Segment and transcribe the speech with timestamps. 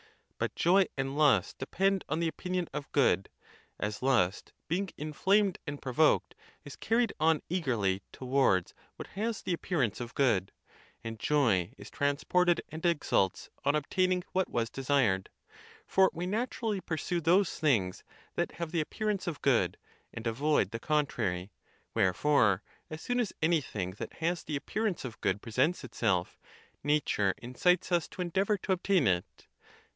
[0.39, 3.29] But joy and lust depend on the opinion of good;
[3.79, 6.33] as lust, being inflamed and provoked,
[6.65, 10.51] is carried on eager ly towards what has the appearance of good;
[11.03, 15.29] and joy is transported and exults on obtaining what was desired:
[15.85, 19.77] for we naturally pursue those things that have the appearance of good,
[20.11, 21.51] and avoid the contrary.
[21.93, 26.39] Wherefore, as soon as anything that has the appearance of good presents itself,
[26.83, 29.45] nature incites us to endeavor to obtain it.